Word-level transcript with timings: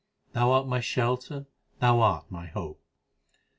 Thou 0.33 0.49
art 0.53 0.65
my 0.67 0.79
shelter; 0.79 1.45
Thou 1.79 1.99
art 1.99 2.25
my 2.31 2.47
hope. 2.47 2.81